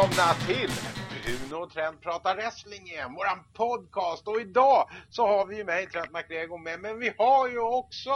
[0.00, 0.70] Välkomna till
[1.24, 4.28] Bruno och Trent pratar wrestling igen, våran podcast.
[4.28, 8.10] Och idag så har vi ju mig, Trent McGregor med, men vi har ju också...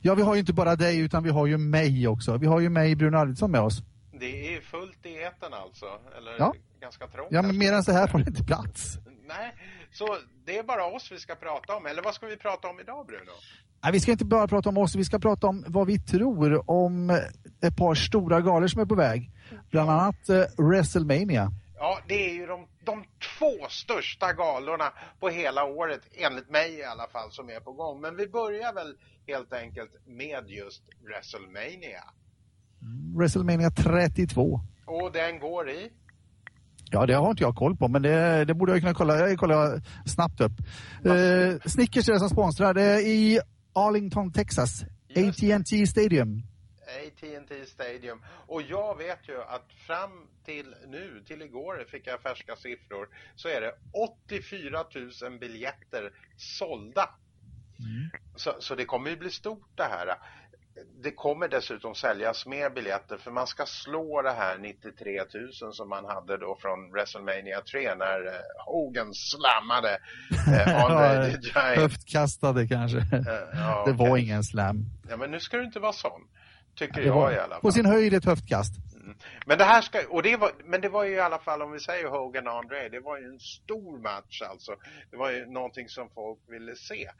[0.00, 2.36] Ja, vi har ju inte bara dig utan vi har ju mig också.
[2.36, 3.82] Vi har ju mig, Bruno Arvidsson med oss.
[4.20, 5.86] Det är fullt i etern alltså,
[6.18, 6.54] eller Ja.
[6.80, 7.28] ganska trångt.
[7.30, 8.98] Ja, men mer än så här får det inte plats.
[9.28, 9.54] Nej,
[9.92, 11.86] så det är bara oss vi ska prata om.
[11.86, 13.32] Eller vad ska vi prata om idag, Bruno?
[13.82, 16.70] Nej, vi ska inte bara prata om oss, vi ska prata om vad vi tror
[16.70, 17.10] om
[17.62, 19.31] ett par stora galor som är på väg.
[19.72, 21.50] Bland annat eh, WrestleMania.
[21.78, 23.04] Ja, det är ju de, de
[23.38, 28.00] två största galorna på hela året, enligt mig i alla fall, som är på gång.
[28.00, 28.94] Men vi börjar väl
[29.26, 32.04] helt enkelt med just WrestleMania.
[33.16, 34.60] WrestleMania 32.
[34.86, 35.90] Och den går i?
[36.90, 39.38] Ja, det har inte jag koll på, men det, det borde jag kunna kolla, jag
[39.38, 40.52] kollar snabbt upp.
[41.04, 42.74] Eh, Snickers är som sponsrar.
[42.74, 43.40] Det är i
[43.72, 44.84] Arlington, Texas.
[45.16, 46.42] AT&T Stadium.
[46.86, 48.22] AT&T Stadium.
[48.46, 53.48] Och jag vet ju att fram till nu, till igår fick jag färska siffror, så
[53.48, 54.84] är det 84
[55.22, 57.08] 000 biljetter sålda.
[58.36, 60.16] Så, så det kommer ju bli stort det här.
[61.02, 65.20] Det kommer dessutom säljas mer biljetter för man ska slå det här 93
[65.62, 69.98] 000 som man hade då från WrestleMania 3 när eh, Hogan slammade
[70.48, 71.76] eh, Andre the Giant.
[71.76, 72.98] Höftkastade kanske.
[72.98, 74.84] Eh, ja, Det var ingen slam.
[75.08, 76.22] Ja, men nu ska du inte vara sån.
[76.74, 77.60] Tycker jag i alla fall.
[77.60, 78.74] på sin höjd ett höftkast.
[79.46, 81.72] Men det här ska, och det var, men det var ju i alla fall om
[81.72, 84.72] vi säger Hogan och André, det var ju en stor match alltså.
[85.10, 87.10] Det var ju någonting som folk ville se.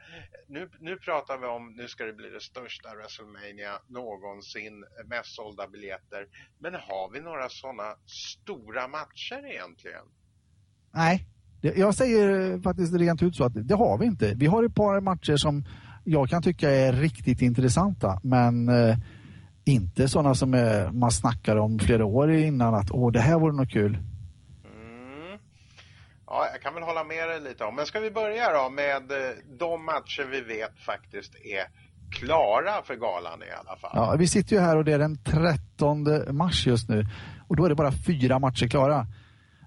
[0.49, 5.69] Nu, nu pratar vi om, nu ska det bli det största WrestleMania någonsin, mest sålda
[5.69, 6.27] biljetter.
[6.59, 10.07] Men har vi några sådana stora matcher egentligen?
[10.95, 11.27] Nej,
[11.61, 14.35] jag säger faktiskt rent ut så att det har vi inte.
[14.37, 15.65] Vi har ett par matcher som
[16.05, 18.97] jag kan tycka är riktigt intressanta, men eh,
[19.65, 23.53] inte sådana som eh, man snackar om flera år innan att åh, det här vore
[23.53, 23.99] något kul.
[24.65, 25.39] Mm.
[26.27, 27.77] Ja, jag kan väl hålla med dig lite om.
[27.77, 29.19] Men ska vi börja då med eh,
[29.59, 31.67] de matcher vi vet faktiskt är
[32.13, 33.91] klara för galan i alla fall.
[33.95, 37.07] Ja, vi sitter ju här och det är den 13 mars just nu
[37.49, 39.07] och då är det bara fyra matcher klara.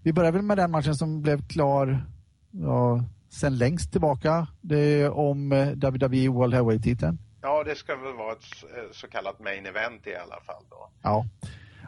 [0.03, 2.05] Vi börjar väl med den matchen som blev klar
[2.51, 4.47] ja, sen längst tillbaka.
[4.61, 7.17] Det är om eh, WWE World Heavyweight-titeln.
[7.45, 10.89] Ja, det ska väl vara ett eh, så kallat main event i alla fall då.
[11.01, 11.25] Ja.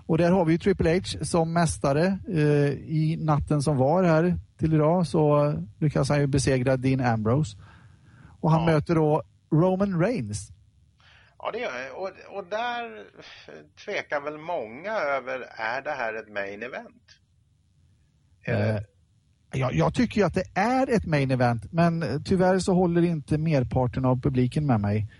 [0.06, 2.20] Och där har vi ju Triple H som mästare.
[2.28, 7.58] Eh, I natten som var här till idag så lyckas han ju besegra Dean Ambrose.
[8.42, 8.66] Och han Ja.
[8.66, 10.52] möter då Roman Reigns.
[11.40, 11.98] Ja, det gör jag.
[12.02, 13.54] Och, och där eh,
[13.86, 17.04] tvekar väl många över, är det här ett main event?
[18.46, 18.78] Eh,
[19.52, 23.02] jag, jag tycker ju att det är ett main event, men eh, tyvärr så håller
[23.02, 25.12] inte merparten av publiken med mig.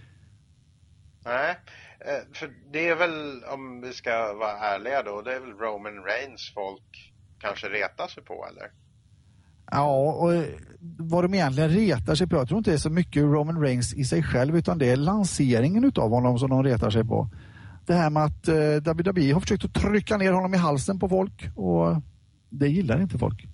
[1.28, 1.56] Nej,
[2.00, 6.04] eh, för det är väl, om vi ska vara ärliga då, det är väl Roman
[6.04, 8.72] Reigns folk kanske retar sig på eller?
[9.72, 10.44] Ja, och eh,
[11.00, 13.94] vad de egentligen retar sig på, jag tror inte det är så mycket Roman Reigns
[13.94, 17.30] i sig själv, utan det är lanseringen utav honom som de retar sig på.
[17.86, 21.10] Det här med att eh, WWE har försökt att trycka ner honom i halsen på
[21.10, 22.02] folk och
[22.50, 23.48] det gillar inte folk.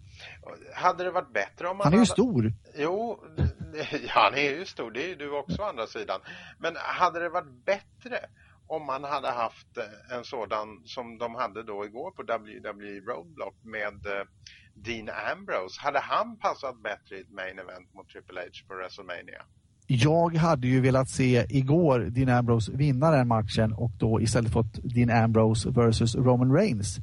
[0.73, 2.11] Hade det varit bättre om man Han är ju hade...
[2.11, 2.53] stor.
[2.75, 3.19] Jo,
[4.09, 6.19] han är ju stor, det är ju du också å andra sidan.
[6.59, 8.19] Men hade det varit bättre
[8.67, 13.55] om man hade haft eh, en sådan som de hade då igår på WWE Roadblock
[13.63, 14.25] med eh,
[14.73, 15.81] Dean Ambrose?
[15.81, 19.41] Hade han passat bättre i ett main event mot Triple H på WrestleMania?
[19.87, 24.73] Jag hade ju velat se igår Dean Ambrose vinna den matchen och då istället fått
[24.83, 26.97] Dean Ambrose versus Roman Reigns.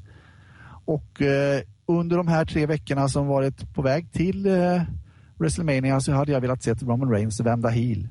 [0.84, 1.62] Och eh,
[1.98, 4.82] under de här tre veckorna som varit på väg till eh,
[5.38, 8.08] WrestleMania så hade jag velat se Roman Reigns vända heel.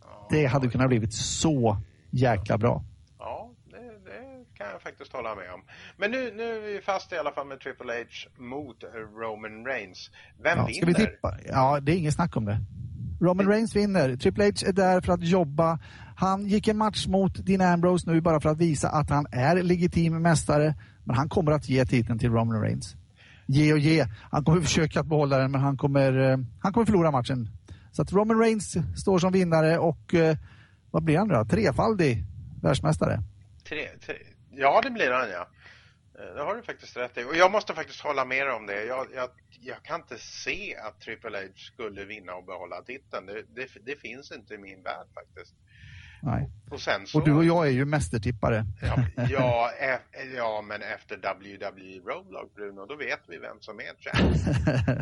[0.00, 1.76] Ja, Det hade kunnat blivit så
[2.10, 2.84] jäkla bra.
[3.18, 5.60] Ja, det, det kan jag faktiskt hålla med om.
[5.96, 8.76] Men nu, nu är vi fast i alla fall med Triple H mot
[9.20, 10.10] Roman Reigns.
[10.42, 10.86] Vem Ja, vinner?
[10.86, 11.34] vi tippa?
[11.48, 12.58] Ja, det är ingen snack om det.
[13.20, 14.16] Roman Reigns vinner.
[14.16, 15.78] Triple H är där för att jobba.
[16.16, 19.62] Han gick en match mot Dean Ambrose nu bara för att visa att han är
[19.62, 20.74] legitim mästare.
[21.04, 22.96] Men han kommer att ge titeln till Roman Reigns.
[23.46, 24.06] Ge och ge.
[24.30, 27.48] Han kommer försöka behålla den men han kommer, eh, han kommer förlora matchen.
[27.92, 30.36] Så att Roman Reigns står som vinnare och eh,
[30.90, 31.44] vad blir han då?
[31.44, 32.24] Trefaldig
[32.62, 33.22] världsmästare.
[33.68, 34.14] Tre, tre,
[34.50, 35.48] ja, det blir han ja.
[36.18, 37.24] Eh, det har du faktiskt rätt i.
[37.24, 38.84] Och jag måste faktiskt hålla med dig om det.
[38.84, 39.30] Jag, jag,
[39.60, 43.26] jag kan inte se att Triple H skulle vinna och behålla titeln.
[43.26, 45.54] Det, det, det finns inte i min värld faktiskt.
[46.24, 46.50] Nej.
[46.70, 47.18] Och så...
[47.18, 48.64] Och du och jag är ju mästertippare.
[48.82, 48.96] Ja,
[49.30, 54.36] ja, e- ja, men efter WWE Roadblock, Bruno, då vet vi vem som är champ.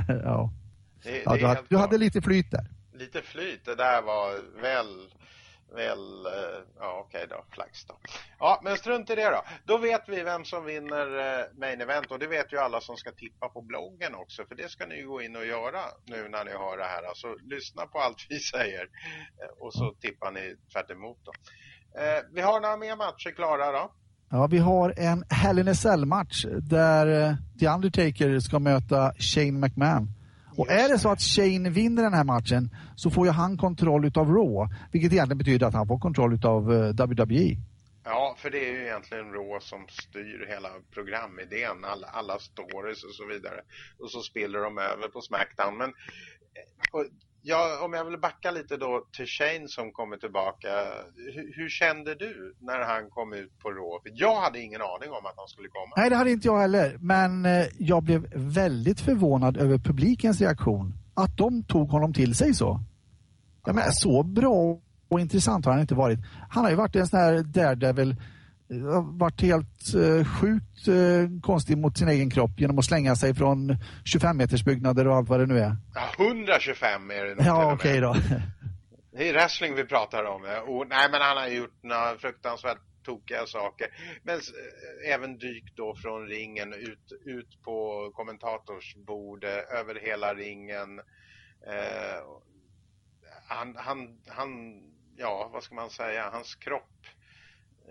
[0.24, 0.52] ja.
[1.02, 2.66] Det, Ja, det du, hade, du hade lite flyt där.
[2.94, 4.86] Lite flyt, det där var väl,
[5.74, 6.32] väl, eh,
[6.78, 7.94] ja okej okay då, flax då.
[8.38, 9.42] Ja, men strunt i det då.
[9.64, 12.96] Då vet vi vem som vinner eh, main event och det vet ju alla som
[12.96, 16.44] ska tippa på bloggen också, för det ska ni gå in och göra nu när
[16.44, 17.02] ni hör det här.
[17.02, 18.82] Alltså lyssna på allt vi säger
[19.42, 21.32] eh, och så tippar ni tvärt emot då.
[22.32, 23.92] Vi har några mer matcher klara då.
[24.30, 30.08] Ja, vi har en Hell in a Cell-match där The Undertaker ska möta Shane McMahon.
[30.56, 34.04] Och är det så att Shane vinner den här matchen så får ju han kontroll
[34.04, 37.56] utav Raw, vilket egentligen betyder att han får kontroll utav eh, WWE.
[38.04, 43.14] Ja, för det är ju egentligen Raw som styr hela programidén, alla, alla stories och
[43.14, 43.60] så vidare.
[43.99, 45.76] Och så spiller de över på Smackdown.
[45.78, 47.00] Men eh,
[47.44, 50.68] Ja, om jag vill backa lite då till Shane som kommer tillbaka.
[51.16, 54.10] Hur, hur, kände du när han kom ut på Raw?
[54.14, 55.92] Jag hade ingen aning om att han skulle komma.
[55.96, 56.96] Nej, det hade inte jag heller.
[57.00, 60.94] Men eh, jag blev väldigt förvånad över publikens reaktion.
[61.14, 62.80] Att de tog honom till sig så.
[63.66, 64.78] Ja, men så bra
[65.08, 66.18] och intressant har han inte varit.
[66.50, 68.16] Han har ju varit en sån här Daredevil
[69.19, 73.76] varit helt eh, sjukt eh, konstig mot sin egen kropp genom att slänga sig från
[74.04, 75.76] 25 meters byggnader och allt vad det nu är.
[75.94, 78.16] Ja, 125 är det nog Ja, okej okay då.
[79.14, 80.42] Det är wrestling vi pratar om.
[80.66, 83.86] Och, nej, men han har gjort några fruktansvärt tokiga saker.
[84.22, 90.98] Men äh, även dykt då från ringen ut, ut på kommentatorsbordet, över hela ringen.
[91.66, 92.22] Äh,
[93.46, 94.82] han, han, han,
[95.16, 97.06] ja, vad ska man säga, hans kropp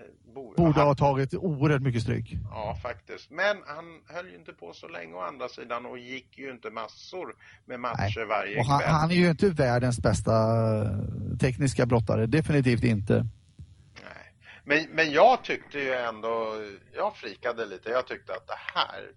[0.01, 2.33] Eh, borde ha tagit oerhört mycket stryk.
[2.49, 3.31] Ja, faktiskt.
[3.31, 6.69] Men han höll ju inte på så länge å andra sidan och gick ju inte
[6.69, 8.25] massor med matcher Nej.
[8.27, 8.91] varje och han, kväll.
[8.91, 10.33] Han är ju inte världens bästa
[10.81, 13.13] eh, tekniska brottare, definitivt inte.
[13.13, 14.33] Nej.
[14.63, 16.55] Men, men jag tyckte ju ändå,
[16.95, 17.89] jag frikade lite.
[17.89, 19.11] Jag tyckte att det här,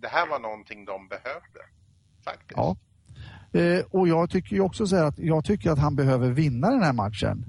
[0.00, 1.60] det här var någonting de behövde.
[2.24, 2.52] Faktiskt.
[2.56, 2.76] Ja.
[3.52, 6.70] Eh, och jag tycker ju också så här att jag tycker att han behöver vinna
[6.70, 7.44] den här matchen.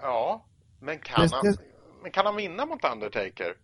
[0.00, 0.46] Ja,
[0.80, 1.56] men kan det, han...
[2.02, 3.54] Men kan han vinna mot Undertaker?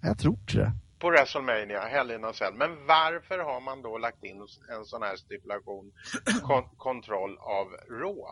[0.00, 0.72] Jag tror det.
[0.98, 2.54] På WrestleMania, Hell in a Cell.
[2.54, 4.46] Men varför har man då lagt in
[4.78, 5.92] en sån här stipulation,
[6.42, 8.22] kon kontroll av Raw?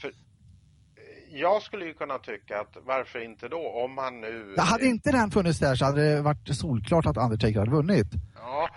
[0.00, 4.54] För eh, jag skulle ju kunna tycka att varför inte då, om han nu...
[4.56, 8.06] Ja, hade inte den funnits där så hade det varit solklart att Undertaker hade vunnit.
[8.34, 8.68] Ja,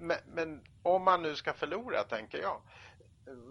[0.00, 2.60] men, men om man nu ska förlora, tänker jag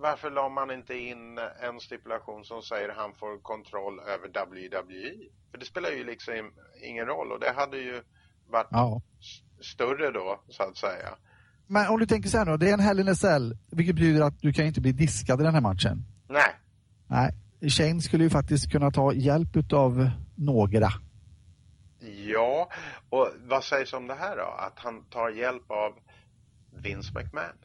[0.02, 5.30] varför la man inte in en stipulation som säger han får kontroll över WWE?
[5.52, 6.52] För det spelar ju liksom
[6.84, 8.02] ingen roll och det hade ju
[8.48, 9.02] varit ja.
[9.62, 11.10] större då, så att säga.
[11.68, 13.96] Men om du tänker så här nu, det är en Hell in a Cell, vilket
[13.96, 16.06] betyder att du kan inte bli diskad i den här matchen.
[16.28, 16.56] Nej.
[17.08, 17.32] Nej,
[17.70, 20.90] Shane skulle ju faktiskt kunna ta hjälp av några.
[22.28, 22.70] Ja,
[23.10, 24.44] och vad sägs om det här då?
[24.44, 25.94] Att han tar hjälp av
[26.84, 27.58] Vince McMahon?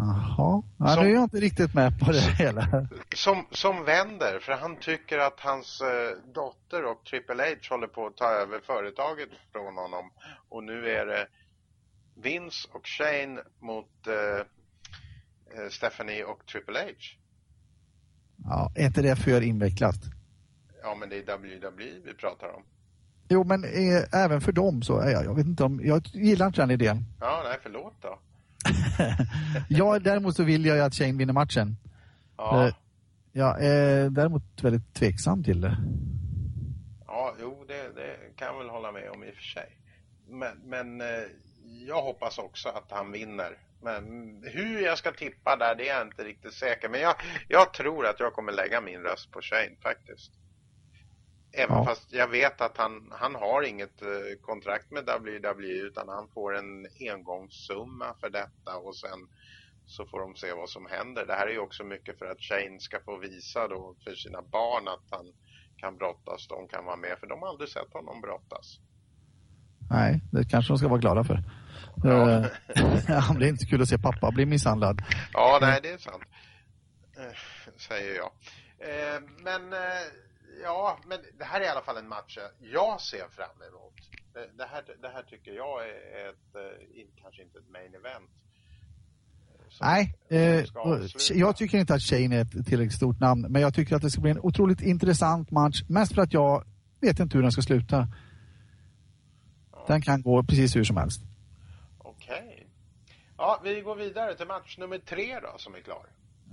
[0.00, 2.86] Jaha, ja, nu är jag inte riktigt med på det hela.
[3.14, 8.06] Som, som vänder, för han tycker att hans eh, dotter och Triple H håller på
[8.06, 10.10] att ta över företaget från honom.
[10.48, 11.26] Och nu är det
[12.22, 14.40] Vince och Shane mot eh,
[15.54, 16.90] eh Stephanie och Triple H.
[18.44, 20.00] Ja, är inte det för invecklat?
[20.82, 22.62] Ja, men det är WWE vi pratar om.
[23.28, 26.46] Jo, men eh, även för dem så, är jag, jag vet inte om, jag gillar
[26.46, 27.04] inte den idén.
[27.20, 28.18] Ja, nej, förlåt då.
[29.68, 31.76] ja, däremot så vill jag ju att Shane vinner matchen.
[32.36, 32.66] Ja.
[32.66, 32.74] Uh,
[33.32, 35.76] jag är däremot väldigt tveksam till det.
[37.06, 39.76] Ja, jo, det, det kan jag väl hålla med om i och för sig.
[40.28, 41.26] Men, men eh,
[41.86, 43.58] jag hoppas också att han vinner.
[43.82, 44.04] Men
[44.46, 46.88] hur jag ska tippa där, det är jag inte riktigt säker.
[46.88, 47.14] Men jag,
[47.48, 50.32] jag tror att jag kommer lägga min röst på Shane faktiskt.
[51.52, 51.84] Även ja.
[51.84, 54.08] fast jag vet att han, han har inget eh,
[54.40, 59.28] kontrakt med WWE utan han får en engångssumma för detta och sen
[59.86, 61.26] så får de se vad som händer.
[61.26, 64.42] Det här är ju också mycket för att Shane ska få visa då för sina
[64.42, 65.26] barn att han
[65.76, 68.78] kan brottas, de kan vara med för de har aldrig sett honom brottas.
[69.90, 71.38] Nej, det kanske de ska vara glada för.
[72.04, 72.30] Ja.
[72.30, 72.46] Eh,
[73.08, 75.02] ja, det är inte kul att se pappa bli misshandlad.
[75.32, 76.22] Ja, nej det är sant.
[77.18, 77.36] Eh,
[77.76, 78.30] säger jag.
[79.44, 79.74] Men
[80.62, 83.94] ja, men det här är i alla fall en match jag ser fram emot.
[84.32, 88.30] Det här, det här tycker jag är ett, eh, kanske inte ett main event.
[89.80, 90.64] Nej, eh,
[91.32, 94.10] jag tycker inte att Shane är ett tillräckligt stort namn, men jag tycker att det
[94.10, 95.82] ska bli en otroligt intressant match.
[95.88, 96.64] Mest för att jag
[97.00, 98.08] vet inte hur den ska sluta.
[99.72, 99.84] Ja.
[99.88, 101.22] Den kan gå precis hur som helst.
[101.98, 102.42] Okej.
[102.44, 102.66] Okay.
[103.36, 106.06] Ja, vi går vidare till match nummer tre då, som är klar.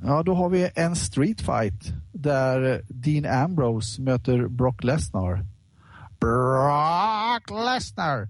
[0.03, 5.45] Ja, då har vi en street fight där Dean Ambrose möter Brock Lesnar.
[6.19, 8.27] Brock Lesnar!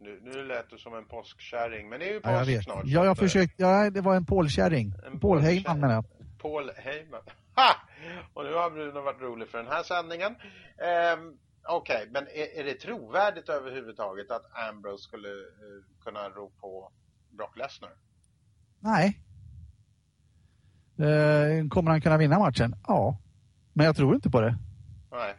[0.00, 2.82] Nu, nu lät du som en påskkärring, men det är ju påsk ja, snart.
[2.84, 3.62] Ja, jag försökte.
[3.62, 4.92] Ja, det var en polkärring.
[5.06, 6.04] En Paul Heyman menar jag.
[6.38, 7.20] Paul Heyman.
[7.54, 7.76] Ha!
[8.34, 10.34] Och nu har Bruno varit rolig för den här sändningen.
[11.16, 11.38] Um,
[11.70, 16.92] Okej, okay, men är, är, det trovärdigt överhuvudtaget att Ambrose skulle uh, kunna ro på
[17.30, 17.90] Brock Lesnar?
[18.80, 19.20] Nej.
[21.00, 22.74] Uh, kommer han kunna vinna matchen?
[22.86, 23.16] Ja.
[23.72, 24.58] Men jag tror inte på det.
[25.10, 25.34] Nej.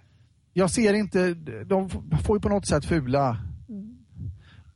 [0.54, 1.34] Jag ser inte,
[1.66, 1.89] de
[2.24, 3.38] får ju på något sätt fula.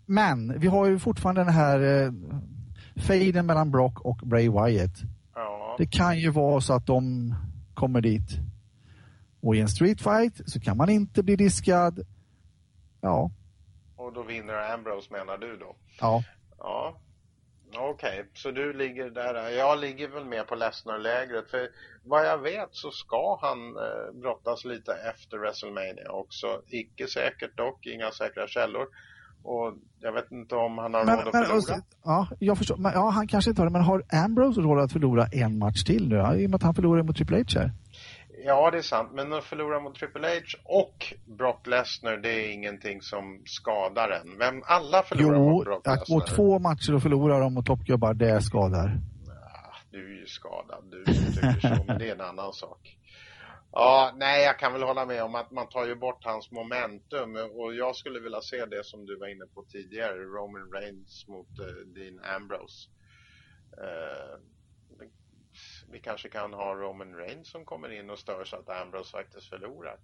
[0.06, 2.14] Men vi har ju fortfarande den här uh,
[2.96, 5.02] fejden mellan Brock och Bray Wyatt.
[5.36, 5.76] Ja.
[5.78, 7.36] Det kan ju vara så att de
[7.74, 8.40] kommer dit.
[9.42, 12.00] Och i en streetfight så kan man inte bli diskad.
[13.02, 13.32] Ja.
[13.96, 15.76] Och då vinner Ambrose menar du då?
[16.00, 16.24] Ja.
[16.58, 16.98] Ja.
[17.78, 18.24] Okej, okay.
[18.34, 19.50] så du ligger där.
[19.50, 21.50] Jag ligger väl med på Lesnar-lägret.
[21.52, 21.70] För
[22.04, 26.62] vad jag vet så ska han eh, brottas lite efter WrestleMania också.
[26.68, 28.88] Icke säkert dock, inga säkra källor.
[29.44, 31.82] Och jag vet inte om han har men, råd att men, förlora.
[32.04, 32.78] ja, jag förstår.
[32.78, 33.74] Men, ja, han kanske inte har det.
[33.74, 36.16] Men har Ambrose råd att förlora en match till nu?
[36.16, 37.72] I och med att han förlorar mot Triple H här.
[38.46, 39.10] Ja, det är sant.
[39.14, 44.38] Men att förlora mot Triple H och Brock Lesnar, det är ingenting som skadar en.
[44.38, 46.06] Vem, alla förlorar jo, mot Brock Lesnar.
[46.08, 49.00] Jo, att gå två matcher och förlora dem mot toppgubbar, det skadar.
[49.28, 52.98] Ja, du är ju skadad, du tycker så, men det är en annan sak.
[53.72, 57.36] Ja, nej, jag kan väl hålla med om att man tar ju bort hans momentum
[57.36, 61.60] och jag skulle vilja se det som du var inne på tidigare, Roman Reigns mot
[61.60, 62.90] uh, Dean Ambrose.
[63.78, 64.40] Uh,
[65.94, 69.50] vi kanske kan ha Roman Reigns som kommer in och stör så att Ambrose faktiskt
[69.50, 69.98] förlorar.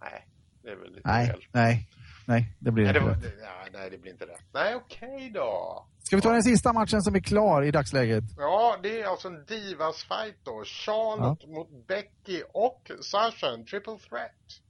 [0.00, 0.28] Nej,
[0.62, 1.44] det är väl lite nej, fel.
[1.52, 1.88] Nej,
[2.26, 3.34] nej, det blir nej, inte det, rätt.
[3.42, 4.44] Ja, nej, det blir inte rätt.
[4.52, 5.86] Nej, okej okay då.
[5.98, 8.24] Ska vi ta den sista matchen som är klar i dagsläget?
[8.36, 10.64] Ja, det är alltså en Divas fight då.
[10.64, 11.48] Charlotte ja.
[11.48, 14.60] mot Becky och Sasha, en triple threat.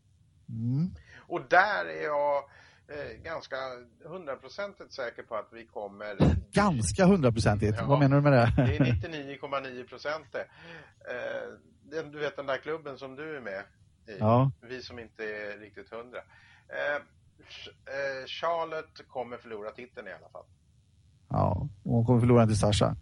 [0.48, 0.90] Mm.
[1.28, 2.44] Och där är jag
[2.88, 3.56] eh, ganska
[4.04, 6.16] hundraprocentigt säker på att vi kommer...
[6.52, 7.76] Ganska hundraprocentigt?
[7.78, 8.52] Ja, Vad menar du med det?
[8.56, 8.80] det är
[9.40, 10.46] 99,9 procent det.
[11.10, 13.62] Eh, du vet den där klubben som du är med
[14.06, 14.18] i.
[14.18, 14.50] Ja.
[14.60, 16.18] Vi som inte är riktigt hundra.
[16.68, 20.44] Eh, eh Charlotte kommer förlora titeln i alla fall.
[21.28, 22.96] Ja, och hon kommer förlora till Sasha.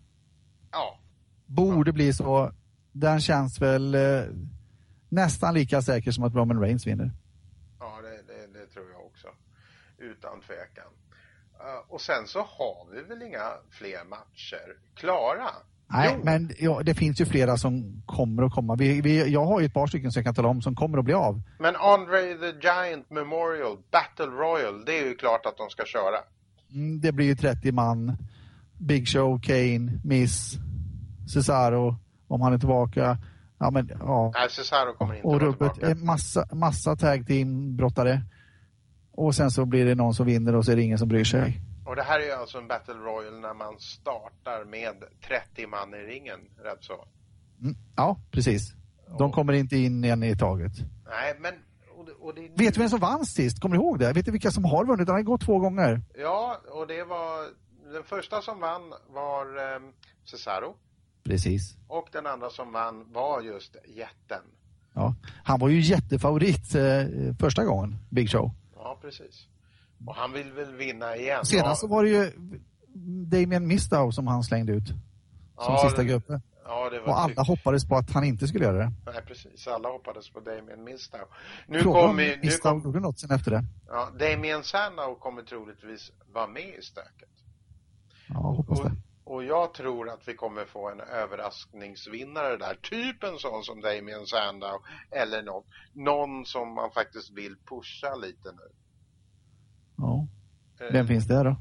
[0.70, 0.98] Ja.
[1.46, 1.92] Borde ja.
[1.92, 2.52] bli så.
[2.92, 4.22] Den känns väl eh,
[5.08, 7.10] nästan lika säker som att Roman Reigns vinner.
[7.78, 9.28] Ja, det, det, det tror jag också.
[10.10, 10.90] Utan tvekan.
[11.60, 15.50] Uh, och sen så har vi väl inga fler matcher klara?
[15.92, 16.24] Nej, jo.
[16.24, 18.76] men ja, det finns ju flera som kommer att komma.
[18.76, 20.98] Vi, vi, jag har ju ett par stycken som jag kan tala om som kommer
[20.98, 21.42] att bli av.
[21.58, 26.18] Men Andre the Giant Memorial Battle Royal, det är ju klart att de ska köra.
[26.72, 28.16] Mm, det blir ju 30 man.
[28.78, 30.54] Big Show, Kane, Miss,
[31.34, 31.96] Cesaro,
[32.28, 33.18] om han är tillbaka.
[33.58, 34.32] Ja, men, ja.
[34.34, 35.94] Nej, Cesaro kommer inte och rubbet, tillbaka.
[35.94, 38.20] Massa, massa tag team-brottare.
[39.12, 41.24] Och sen så blir det någon som vinner och så är det ingen som bryr
[41.24, 41.60] sig.
[41.86, 44.94] Och det här är ju alltså en Battle Royal när man startar med
[45.28, 47.04] 30 man i ringen, rätt så?
[47.60, 48.74] Mm, ja, precis.
[49.18, 49.34] De och...
[49.34, 50.72] kommer inte in en i taget.
[51.06, 51.54] Nej, men...
[51.98, 52.64] Och det, och det...
[52.64, 53.60] Vet du vem som vann sist?
[53.60, 54.12] Kommer du ihåg det?
[54.12, 55.06] Vet du vilka som har vunnit?
[55.06, 56.00] Den har gått två gånger.
[56.18, 57.62] Ja, och det var...
[57.92, 59.92] Den första som vann var um,
[60.24, 60.74] Cesaro.
[61.24, 61.76] Precis.
[61.88, 64.42] Och den andra som vann var just jätten.
[64.94, 65.14] Ja,
[65.44, 66.82] han var ju jättefavorit eh,
[67.40, 68.50] första gången, Big Show.
[68.82, 69.46] Ja, precis.
[70.06, 71.42] Och han vill väl vinna igen.
[71.50, 71.74] Ja.
[71.74, 72.32] så var det ju
[73.26, 74.88] Damien Mistow som han slängde ut.
[74.88, 74.96] Som
[75.56, 76.42] ja, sista gruppen.
[76.64, 78.92] Ja, och alla hoppades på att han inte skulle göra det.
[79.06, 79.66] Nej, precis.
[79.66, 81.20] Alla hoppades på Damien Mistow.
[81.66, 82.82] Nu Frågan kom nu Mistow kom...
[82.82, 83.64] gjorde något sen efter det.
[83.86, 87.28] Ja, Damien Sandow kommer troligtvis vara med i stöket.
[88.28, 88.96] Ja, hoppas och, det.
[89.24, 92.74] Och jag tror att vi kommer få en överraskningsvinnare där.
[92.74, 95.64] Typ en sån som Damien Sandow eller någon.
[95.92, 98.68] Någon som man faktiskt vill pusha lite nu.
[99.96, 100.26] Ja.
[100.78, 101.56] Vem eh, finns det då?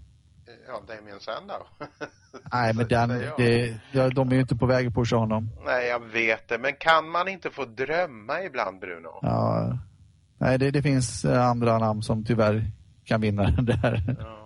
[0.67, 1.67] Ja, Damien Sandow.
[2.51, 3.79] Nej, men den, det,
[4.15, 5.49] de är ju inte på väg att pusha honom.
[5.65, 6.57] Nej, jag vet det.
[6.57, 9.19] Men kan man inte få drömma ibland, Bruno?
[9.21, 9.77] Ja.
[10.37, 12.65] Nej, det, det finns eh, andra namn som tyvärr
[13.05, 14.15] kan vinna den där.
[14.19, 14.40] Ja,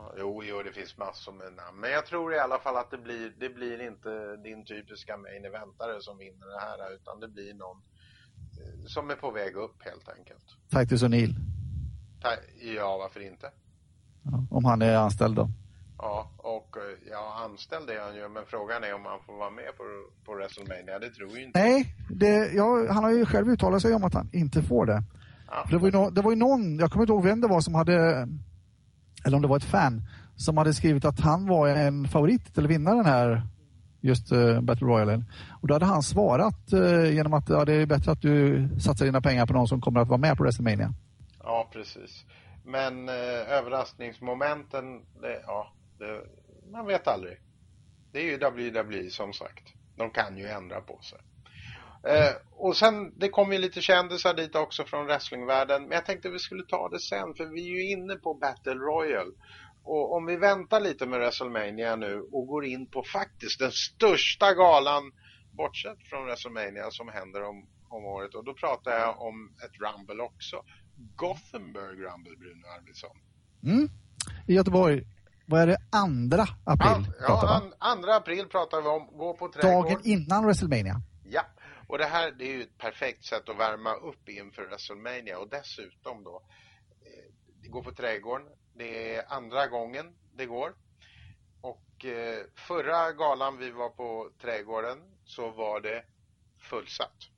[0.49, 1.79] jo, det finns massor med namn.
[1.79, 5.45] Men jag tror i alla fall att det blir, det blir inte din typiska main
[5.45, 7.77] eventare som vinner det här, utan det blir någon
[8.61, 10.45] eh, som är på väg upp helt enkelt.
[10.69, 11.35] Titus O'Neill.
[12.75, 13.51] Ja, varför inte?
[14.23, 15.49] Ja, om han är anställd då?
[15.97, 19.49] Ja, och eh, ja, anställd är han ju, men frågan är om han får vara
[19.49, 19.83] med på,
[20.25, 20.99] på WrestleMania.
[20.99, 21.59] Det tror ju inte.
[21.59, 25.03] Nej, det, ja, han har ju själv uttalat sig om att han inte får det.
[25.47, 25.65] Ja.
[25.69, 27.61] Det, var ju no, det var ju någon, jag kommer inte ihåg vem det var
[27.61, 28.27] som hade,
[29.25, 30.01] eller om det var ett fan,
[30.35, 33.41] som hade skrivit att han var en favorit till att vinna den här
[34.05, 35.23] just uh, Battle Royale.
[35.61, 39.05] Och då hade han svarat uh, genom att ja, det är bättre att du satsar
[39.05, 40.93] dina pengar på någon som kommer att vara med på WrestleMania.
[41.43, 42.25] Ja, precis.
[42.65, 43.15] Men uh,
[43.49, 44.85] överraskningsmomenten,
[45.21, 46.21] det, ja, det,
[46.71, 47.37] man vet aldrig.
[48.11, 49.63] Det är ju WWE som sagt.
[49.97, 51.19] De kan ju ändra på sig.
[52.07, 55.83] Uh, och sen, det kom ju lite kändisar dit också från wrestlingvärlden.
[55.83, 58.73] Men jag tänkte vi skulle ta det sen, för vi är ju inne på Battle
[58.73, 59.31] Royal.
[59.85, 64.53] Och om vi väntar lite med WrestleMania nu och går in på faktiskt den största
[64.53, 65.11] galan,
[65.51, 68.35] bortsett från WrestleMania, som händer om, om året.
[68.35, 70.63] Och då pratar jag om ett Rumble också.
[71.15, 73.17] Gothenburg Rumble, Bruno Arvidsson.
[73.63, 73.89] Mm.
[74.47, 75.03] I Göteborg,
[75.47, 76.91] vad är det, andra april?
[76.91, 79.17] An, ja, an, andra april pratar vi om.
[79.17, 79.85] Gå på trädgård.
[79.85, 81.01] Dagen innan WrestleMania.
[81.23, 81.41] Ja,
[81.87, 85.49] och det här det är ju ett perfekt sätt att värma upp inför WrestleMania och
[85.49, 86.41] dessutom då
[87.05, 88.47] eh, går på trädgården.
[88.77, 90.75] Det är andra gången det går.
[91.61, 96.03] Och eh, förra galan vi var på trädgården så var det
[96.59, 97.29] fullsatt.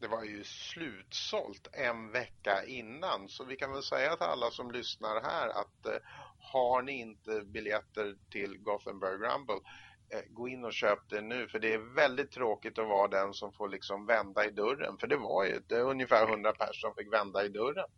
[0.00, 4.70] Det var ju slutsålt en vecka innan så vi kan väl säga till alla som
[4.70, 6.02] lyssnar här att eh,
[6.38, 9.60] har ni inte biljetter till Gothenburg Rumble
[10.08, 13.34] eh, gå in och köp det nu för det är väldigt tråkigt att vara den
[13.34, 16.94] som får liksom vända i dörren för det var ju det ungefär 100 personer som
[16.94, 17.88] fick vända i dörren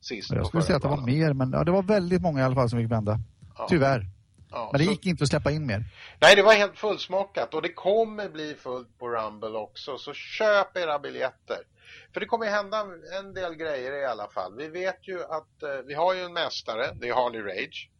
[0.00, 0.30] sist.
[0.30, 2.54] Jag skulle säga att det var mer men ja, det var väldigt många i alla
[2.54, 3.18] fall som fick vända.
[3.56, 3.66] Ja.
[3.70, 4.06] Tyvärr.
[4.50, 4.90] Ja, men det så...
[4.90, 5.84] gick inte att släppa in mer.
[6.20, 10.76] Nej, det var helt fullsmockat och det kommer bli fullt på Rumble också så köp
[10.76, 11.58] era biljetter.
[12.12, 12.86] För det kommer hända
[13.18, 14.56] en del grejer i alla fall.
[14.56, 17.90] Vi vet ju att eh, vi har ju en mästare, det är Harley Rage.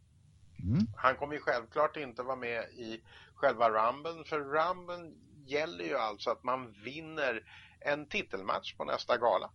[0.62, 0.86] Mm.
[0.96, 3.00] Han kommer ju självklart inte vara med i
[3.34, 4.24] själva Rumblen.
[4.24, 5.14] För Rumblen
[5.46, 7.42] gäller ju alltså att man vinner
[7.80, 9.50] en titelmatch på nästa gala.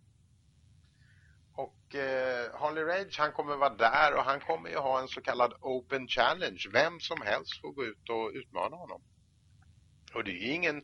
[1.55, 5.21] Och eh, Harley Rage han kommer vara där och han kommer ju ha en så
[5.21, 6.61] kallad Open Challenge.
[6.73, 9.01] Vem som helst får gå ut och utmana honom.
[10.13, 10.83] Och det är ju ingen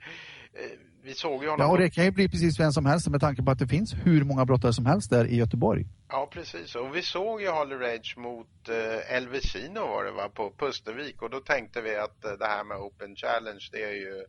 [0.54, 1.66] Eh, vi såg ju honom...
[1.66, 3.68] Ja, och det kan ju bli precis vem som helst med tanke på att det
[3.68, 5.86] finns hur många brottare som helst där i Göteborg.
[6.10, 6.76] Ja, precis.
[6.76, 11.30] Och vi såg ju Harley Rage mot eh, Elvesino var det va, på Pustervik och
[11.30, 14.26] då tänkte vi att eh, det här med Open Challenge det är ju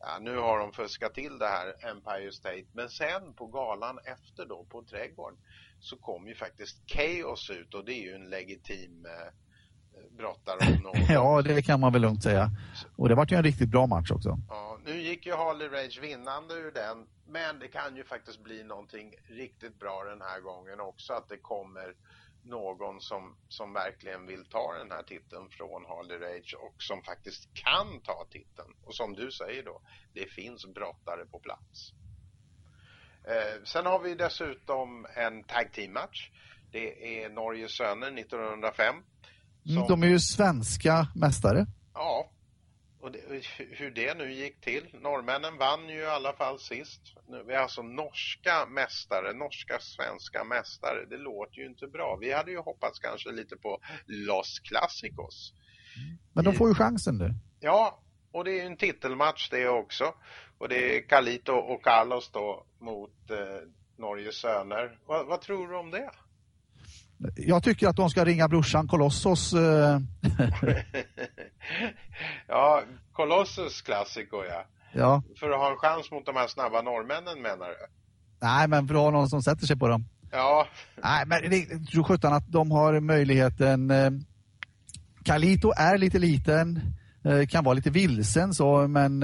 [0.00, 2.66] Ja, nu har de fuskat till det här Empire State.
[2.72, 5.38] Men sen på galan efter då på Trädgården
[5.80, 9.32] så kom ju faktiskt Chaos ut och det är ju en legitim eh,
[10.16, 11.08] brottare om något.
[11.08, 12.50] ja, det kan man väl lugnt säga.
[12.96, 14.38] Och det var ju en riktigt bra match också.
[14.48, 17.06] Ja, nu gick ju Harley Rage vinnande ur den.
[17.26, 21.12] Men det kan ju faktiskt bli någonting riktigt bra den här gången också.
[21.12, 21.94] Att det kommer
[22.42, 27.54] någon som, som verkligen vill ta den här titeln från Harley Rage och som faktiskt
[27.54, 28.74] kan ta titeln.
[28.84, 29.80] Och som du säger då,
[30.12, 31.92] det finns brottare på plats.
[33.24, 36.30] Eh, sen har vi dessutom en tag team match.
[36.72, 38.94] Det är Norges söner 1905
[39.66, 39.88] Mm, som...
[39.88, 41.66] De är ju svenska mästare.
[41.94, 42.30] Ja,
[43.00, 43.20] och det,
[43.58, 44.84] hur det nu gick till.
[45.02, 47.00] Norrmännen vann ju i alla fall sist.
[47.28, 51.06] Nu, vi är alltså norska mästare, norska svenska mästare.
[51.10, 52.18] Det låter ju inte bra.
[52.20, 55.52] Vi hade ju hoppats kanske lite på Los Classicos.
[56.32, 57.34] Men de får ju chansen nu.
[57.60, 58.00] Ja,
[58.32, 60.14] och det är ju en titelmatch det också.
[60.58, 63.36] Och det är Carlito och Carlos då mot eh,
[63.98, 64.98] Norges söner.
[65.06, 66.10] Va, vad tror du om det?
[67.36, 69.52] Jag tycker att de ska ringa brorsan Kolossos.
[69.52, 69.98] Eh.
[72.50, 72.82] ja,
[73.12, 74.64] Kolossus klassiker ja.
[74.92, 75.22] ja.
[75.40, 77.86] För att ha en chans mot de här snabba norrmännen menar du?
[78.42, 80.04] Nej, men för att ha någon som sätter sig på dem.
[80.30, 80.66] Ja.
[81.02, 83.90] Nej, men det tror sjutton att de har möjligheten.
[83.90, 84.10] Eh,
[85.24, 86.80] Kalito är lite liten,
[87.24, 89.22] eh, kan vara lite vilsen så, men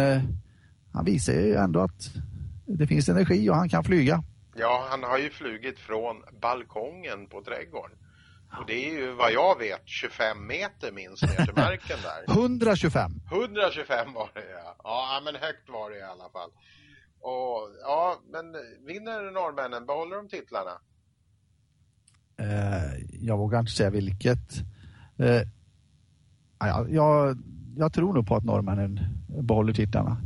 [0.92, 2.10] han visar ju ändå att
[2.66, 4.22] det finns energi och han kan flyga.
[4.56, 7.96] Ja, han har ju flugit från balkongen på trädgården.
[8.50, 12.34] Och det är ju vad jag vet 25 meter minst ner till marken där.
[12.38, 13.12] 125.
[13.32, 14.76] 125 var det ja.
[14.84, 16.50] Ja, men högt var det i alla fall.
[17.20, 18.52] Och ja, men
[18.86, 20.70] vinner norrmännen, behåller de titlarna?
[22.38, 24.52] Eh, jag vågar inte säga vilket.
[25.18, 25.42] Eh,
[26.58, 27.36] ja, jag,
[27.76, 30.16] jag tror nog på att norrmännen behåller titlarna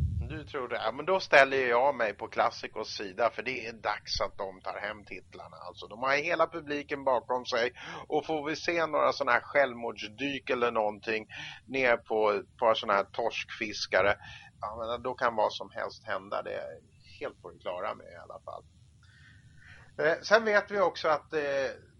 [0.44, 0.76] tror det.
[0.76, 4.60] Ja, men då ställer jag mig på Klassikos sida för det är dags att de
[4.60, 5.56] tar hem titlarna.
[5.56, 7.72] Alltså, de har hela publiken bakom sig
[8.08, 11.26] och får vi se några sådana här självmordsdyk eller någonting
[11.66, 14.16] ner på ett par sådana här torskfiskare.
[14.60, 16.42] Ja, men då kan vad som helst hända.
[16.42, 16.80] Det är
[17.20, 18.64] helt på det klara med i alla fall.
[19.98, 21.40] Eh, sen vet vi också att eh,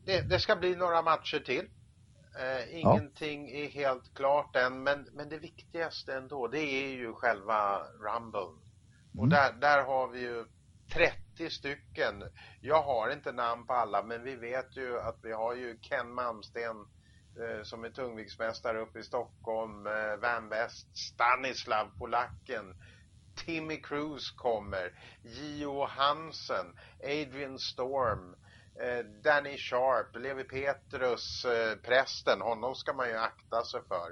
[0.05, 1.69] det, det ska bli några matcher till.
[2.39, 3.57] Eh, ingenting ja.
[3.57, 8.41] är helt klart än men, men det viktigaste ändå det är ju själva Rumble.
[8.41, 9.19] Mm.
[9.19, 10.45] Och där, där har vi ju
[10.93, 12.25] 30 stycken.
[12.61, 16.15] Jag har inte namn på alla men vi vet ju att vi har ju Ken
[16.15, 16.77] Malmsten
[17.41, 19.87] eh, som är tungviktsmästare uppe i Stockholm.
[19.87, 22.75] Eh, Van West, Stanislav, polacken.
[23.37, 24.93] Timmy Cruz kommer.
[25.23, 26.67] Gio Hansen,
[27.03, 28.37] Adrian Storm.
[28.83, 34.09] Eh, Danny Sharp, Levi Petrus, eh, prästen, honom ska man ju akta sig för.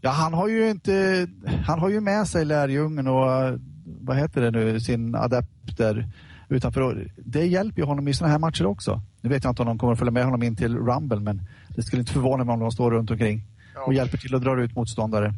[0.00, 1.26] Ja, han har ju inte,
[1.66, 6.06] han har ju med sig lärjungen och vad heter det nu, sin adepter
[6.48, 7.12] utanför.
[7.16, 9.00] Det hjälper ju honom i sådana här matcher också.
[9.20, 11.40] Nu vet jag inte om de kommer att följa med honom in till Rumble, men
[11.76, 13.42] det skulle inte förvåna mig om de står runt omkring
[13.86, 15.34] och hjälper till att dra ut motståndare.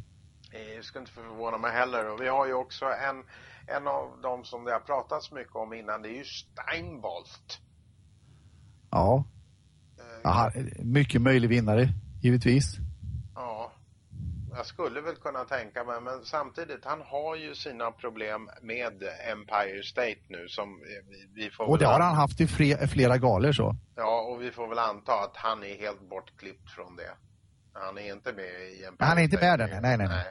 [0.50, 2.12] Det skulle inte förvåna mig heller.
[2.12, 3.24] Och vi har ju också en,
[3.76, 7.60] en av dem som det har pratats mycket om innan, det är ju Steinbolt.
[8.90, 9.24] Ja.
[10.22, 11.88] ja mycket möjlig vinnare,
[12.22, 12.76] givetvis.
[13.34, 13.72] Ja.
[14.52, 19.82] Jag skulle väl kunna tänka mig, men samtidigt, han har ju sina problem med Empire
[19.82, 20.80] State nu som
[21.34, 22.46] vi får Och det har han haft i
[22.86, 23.76] flera galor så.
[23.96, 27.10] Ja, och vi får väl anta att han är helt bortklippt från det.
[27.72, 30.24] Han är inte med i Empire Han är inte med där, nej, nej, nej.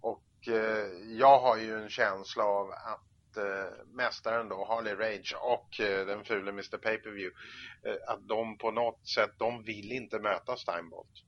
[0.00, 0.86] Och eh,
[1.18, 6.24] jag har ju en känsla av att eh, mästaren då, Harley Rage och eh, den
[6.24, 7.36] fule Mr Pay-Per-View
[7.84, 11.24] eh, att de på något sätt, de vill inte möta Steinbolt.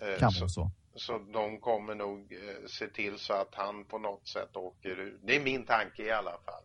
[0.00, 0.70] Eh, kan vara så.
[0.94, 5.20] Så de kommer nog eh, se till så att han på något sätt åker ut.
[5.22, 6.62] Det är min tanke i alla fall.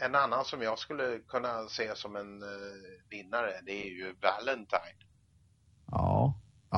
[0.00, 2.44] En annan som jag skulle kunna se som en
[3.10, 5.06] vinnare, det är ju Valentine.
[5.90, 6.34] Ja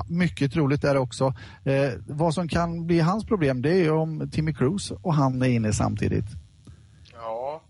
[0.09, 1.35] mycket troligt är det också.
[1.65, 5.49] Eh, vad som kan bli hans problem det är om Timmy Cruz och han är
[5.49, 6.27] inne samtidigt.
[7.13, 7.63] Ja.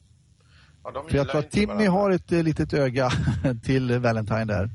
[0.84, 1.90] ja För jag tror att Timmy varandra.
[1.90, 3.10] har ett eh, litet öga
[3.64, 4.70] till Valentine där.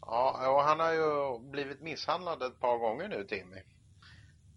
[0.00, 3.60] Ja, och han har ju blivit misshandlad ett par gånger nu, Timmy.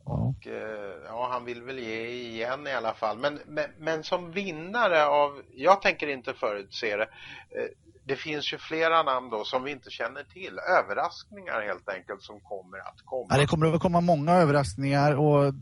[0.04, 3.18] Och eh, ja, han vill väl ge igen i alla fall.
[3.18, 7.10] Men, men, men som vinnare av, jag tänker inte förutse det,
[7.50, 7.68] eh,
[8.04, 10.60] det finns ju flera namn då som vi inte känner till.
[10.80, 13.28] Överraskningar helt enkelt som kommer att komma.
[13.30, 15.54] Ja, det kommer att komma många överraskningar och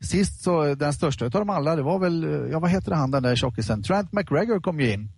[0.00, 3.22] sist så den största av dem alla det var väl, ja vad heter han den
[3.22, 3.82] där tjockisen?
[3.82, 5.08] Trent McGregor kom ju in.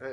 [0.00, 0.06] Eh,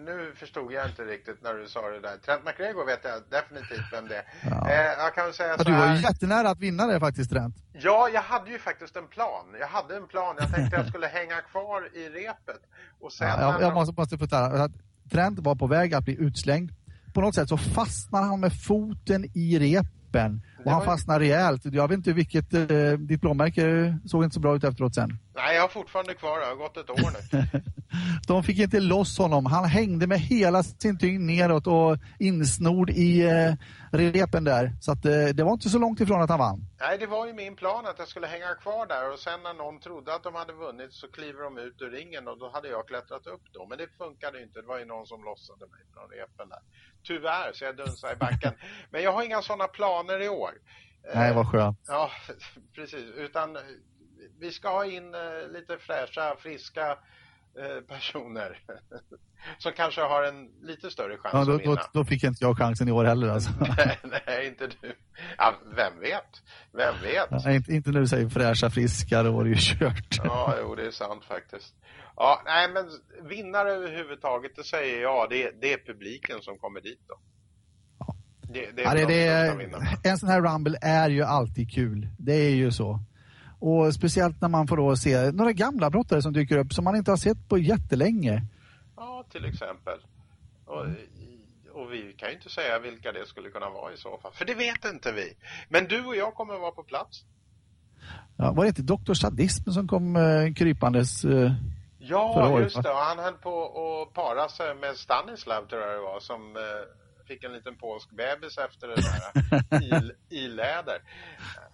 [0.00, 2.16] nu förstod jag inte riktigt när du sa det där.
[2.16, 4.24] Trent McGregor vet jag definitivt vem det är.
[4.50, 4.70] Ja.
[4.70, 7.56] Eh, jag kan säga ja, så Du var ju jättenära att vinna det faktiskt, Trent.
[7.72, 9.44] Ja, jag hade ju faktiskt en plan.
[9.60, 10.36] Jag hade en plan.
[10.38, 12.62] Jag tänkte jag skulle hänga kvar i repet.
[13.00, 14.68] Och sen ja, jag, jag måste, måste förklara.
[15.10, 16.72] Trent var på väg att bli utslängd.
[17.14, 21.64] På något sätt så fastnar han med foten i repen och han fastnar rejält.
[21.64, 25.18] Jag vet inte vilket, eh, ditt blåmärke såg inte så bra ut efteråt sen.
[25.38, 26.46] Nej, jag har fortfarande kvar det.
[26.46, 27.60] har gått ett år nu.
[28.26, 29.46] De fick inte loss honom.
[29.46, 33.52] Han hängde med hela sin tyngd neråt och insnord i eh,
[33.92, 34.72] repen där.
[34.80, 36.60] Så att, eh, det var inte så långt ifrån att han vann.
[36.80, 39.54] Nej, det var ju min plan att jag skulle hänga kvar där och sen när
[39.54, 42.68] någon trodde att de hade vunnit så kliver de ut ur ringen och då hade
[42.68, 43.66] jag klättrat upp då.
[43.68, 44.60] Men det funkade inte.
[44.60, 46.62] Det var ju någon som lossade mig från repen där.
[47.02, 48.52] Tyvärr, så jag dunsade i backen.
[48.90, 50.52] Men jag har inga sådana planer i år.
[51.14, 51.78] Nej, vad skönt.
[51.86, 52.10] Ja,
[52.74, 53.06] precis.
[53.16, 53.58] Utan
[54.40, 56.90] vi ska ha in eh, lite fräscha, friska
[57.58, 58.60] eh, personer
[59.58, 61.74] som kanske har en lite större chans ja, då, att vinna.
[61.74, 63.50] Då, då fick inte jag chansen i år heller alltså.
[63.76, 64.96] nej, nej, inte du.
[65.38, 66.42] Ja, vem vet?
[66.72, 67.44] Vem vet?
[67.44, 70.20] Ja, inte, inte när du säger fräscha, friska, då var det ju kört.
[70.24, 71.74] ja, jo, det är sant faktiskt.
[72.16, 72.84] Ja, nej, men
[73.28, 77.14] vinnare överhuvudtaget, det säger jag, det, det är publiken som kommer dit då.
[78.52, 79.14] Det, det, är ja, det,
[80.02, 82.08] det en sån här Rumble är ju alltid kul.
[82.18, 83.00] Det är ju så.
[83.58, 86.96] Och speciellt när man får då se några gamla brottare som dyker upp som man
[86.96, 88.42] inte har sett på jättelänge.
[88.96, 89.98] Ja, till exempel.
[90.64, 90.84] Och,
[91.72, 94.32] och vi kan ju inte säga vilka det skulle kunna vara i så fall.
[94.34, 95.36] För det vet inte vi.
[95.68, 97.24] Men du och jag kommer att vara på plats.
[98.36, 99.12] Ja, var det inte Dr.
[99.12, 101.52] Sadism som kom eh, krypandes eh,
[101.98, 102.90] Ja, just det.
[102.90, 106.62] Och han höll på att para sig med Stanislav tror jag det var som eh,
[107.28, 109.82] fick en liten polsk bebis efter det där
[110.30, 110.98] i, i läder.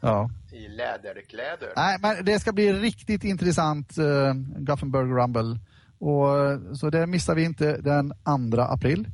[0.00, 0.30] Ja.
[0.52, 1.72] I läderkläder.
[1.76, 5.58] Nej, men det ska bli riktigt intressant uh, Gothenburg Rumble.
[5.98, 8.12] Och, så det missar vi inte den
[8.52, 9.08] 2 april.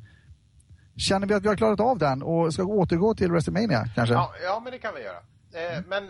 [0.96, 4.14] Känner vi att vi har klarat av den och ska återgå till WrestleMania kanske?
[4.14, 5.22] Ja, ja men det kan vi göra.
[5.52, 6.08] Eh, men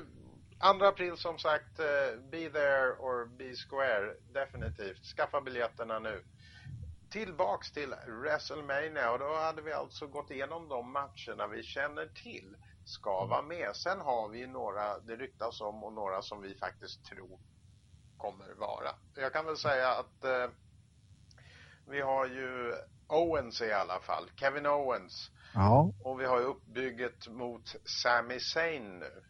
[0.78, 1.86] 2 april som sagt, eh,
[2.30, 5.04] be there or be square, definitivt.
[5.16, 6.22] Skaffa biljetterna nu
[7.10, 12.56] tillbaks till WrestleMania och då hade vi alltså gått igenom de matcherna vi känner till
[12.84, 13.76] ska vara med.
[13.76, 17.38] Sen har vi några det ryktas om och några som vi faktiskt tror
[18.16, 18.90] kommer vara.
[19.14, 20.50] Jag kan väl säga att eh,
[21.90, 22.72] vi har ju
[23.06, 25.30] Owens i alla fall, Kevin Owens.
[25.54, 25.92] Ja.
[26.04, 29.22] Och vi har ju uppbygget mot Sami Zayn nu.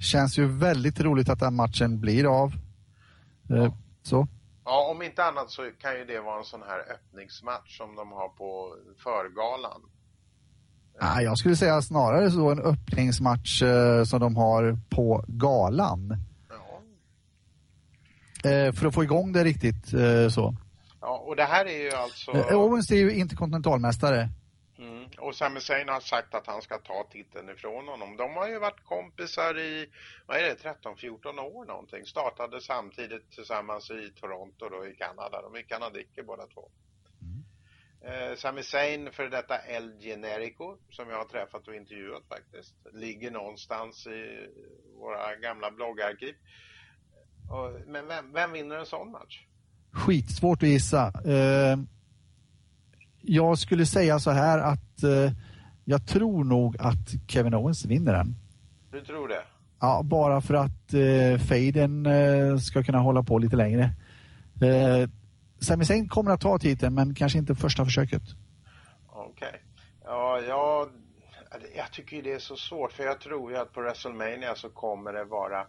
[0.00, 2.52] Känns ju väldigt roligt att den matchen blir av.
[3.50, 3.76] Eh, ja.
[4.02, 4.28] Så.
[4.64, 8.12] Ja, om inte annat så kan ju det vara en sån här öppningsmatch som de
[8.12, 9.80] har på förgalan.
[11.00, 16.16] Ja, jag skulle säga snarare så en öppningsmatch eh, som de har på galan.
[16.48, 16.80] Ja.
[18.50, 20.54] Eh, för att få igång det riktigt eh, så.
[21.00, 22.30] Ja, och det här är ju alltså...
[22.30, 24.28] Owens är ju interkontinentalmästare.
[24.78, 25.08] Mm.
[25.18, 28.16] Och Sami Zayn har sagt att han ska ta titeln ifrån honom.
[28.16, 29.88] De har ju varit kompisar i,
[30.26, 32.06] vad är det, 13-14 år någonting.
[32.06, 35.42] Startade samtidigt tillsammans i Toronto då i Kanada.
[35.42, 36.70] De är kanadicker båda två.
[37.22, 38.30] Mm.
[38.30, 43.30] Eh, Sami Zayn, för detta El Generico, som jag har träffat och intervjuat faktiskt, ligger
[43.30, 44.48] någonstans i
[44.98, 46.34] våra gamla bloggarkiv.
[47.50, 49.46] Och, men vem, vem vinner en sån match?
[49.92, 51.06] Skitsvårt att gissa.
[51.06, 51.76] Eh,
[53.26, 55.32] jag skulle säga så här att eh,
[55.84, 58.36] jag tror nog att Kevin Owens vinner den.
[58.92, 59.42] Du tror det?
[59.80, 63.90] Ja, bara för att eh, Faden eh, ska kunna hålla på lite längre.
[64.62, 65.08] Eh,
[65.60, 68.22] Sami Zayn kommer att ta titeln, men kanske inte första försöket.
[69.08, 69.48] Okej.
[69.48, 69.60] Okay.
[70.04, 70.88] Ja, jag,
[71.76, 75.12] jag tycker det är så svårt, för jag tror ju att på WrestleMania så kommer
[75.12, 75.66] det vara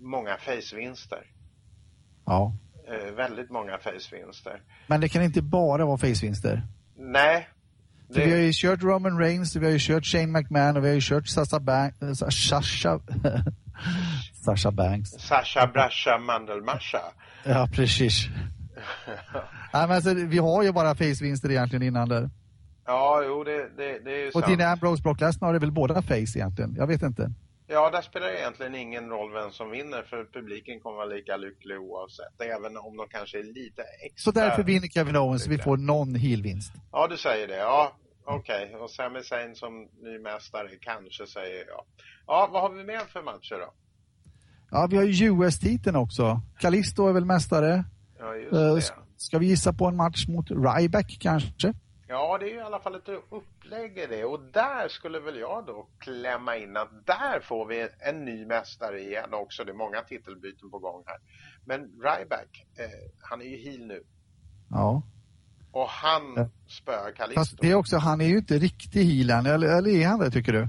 [0.00, 1.26] många face-vinster.
[2.24, 2.52] Ja.
[2.90, 4.62] Eh, väldigt många face-vinster.
[4.86, 6.62] Men det kan inte bara vara face-vinster?
[6.96, 7.48] Nej.
[8.08, 8.24] Det...
[8.24, 10.94] Vi har ju kört Roman Reigns, vi har ju kört Shane McMahon och vi har
[10.94, 11.98] ju kört Sasha Banks.
[12.18, 12.62] Sasha...
[14.44, 15.10] Sasha Banks.
[15.10, 17.00] Sasha Brasha Mandelmasha.
[17.44, 18.28] Ja, precis.
[19.72, 22.30] Nej, men alltså, vi har ju bara face-vinster egentligen innan där.
[22.86, 24.46] Ja, jo, det, det, det är ju Och sant.
[24.46, 26.74] Tina Ambrose, Brock Lesnar är väl båda face egentligen?
[26.78, 27.30] Jag vet inte.
[27.70, 31.36] Ja, där spelar det egentligen ingen roll vem som vinner för publiken kommer vara lika
[31.36, 32.40] lycklig oavsett.
[32.40, 34.32] Även om de kanske är lite extra...
[34.32, 36.72] Så därför vinner Kevin Owens, vi får någon heel-vinst?
[36.92, 37.56] Ja, du säger det.
[37.56, 38.66] Ja, okej.
[38.66, 38.80] Okay.
[38.80, 41.84] Och Sami Zayn som ny mästare kanske säger jag.
[42.26, 43.72] Ja, vad har vi mer för matcher då?
[44.70, 46.40] Ja, vi har ju US-titeln också.
[46.60, 47.84] Kalisto är väl mästare.
[48.18, 48.58] Ja, just det.
[48.58, 48.80] Uh,
[49.16, 51.74] ska vi gissa på en match mot Ryback kanske?
[52.08, 55.38] Ja, det är ju i alla fall ett upplägg i det och där skulle väl
[55.38, 59.64] jag då klämma in att där får vi en ny mästare igen också.
[59.64, 61.18] Det är många titelbyten på gång här.
[61.64, 62.84] Men Ryback, eh,
[63.20, 64.02] han är ju heel nu.
[64.70, 65.02] Ja.
[65.72, 66.48] Och han ja.
[66.68, 67.40] spöar Kalisto.
[67.40, 70.30] Fast det är också, han är ju inte riktig heel eller, eller är han det
[70.30, 70.68] tycker du?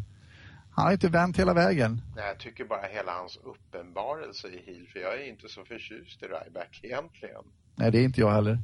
[0.72, 2.02] Han har inte vänt hela vägen.
[2.16, 6.24] Nej, jag tycker bara hela hans uppenbarelse i heel, för jag är inte så förtjust
[6.24, 7.44] i Ryback egentligen.
[7.76, 8.58] Nej, det är inte jag heller.